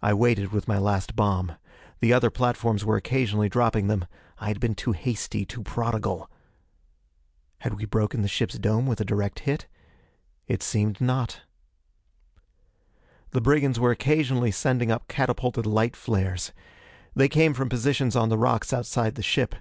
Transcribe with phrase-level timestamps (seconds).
[0.00, 1.56] I waited with my last bomb.
[2.00, 4.06] The other platforms were occasionally dropping them:
[4.38, 6.30] I had been too hasty, too prodigal.
[7.58, 9.66] Had we broken the ship's dome with a direct hit?
[10.46, 11.42] It seemed not.
[13.32, 16.52] The brigands were occasionally sending up catapulted light flares.
[17.14, 19.54] They came from positions on the rocks outside the ship.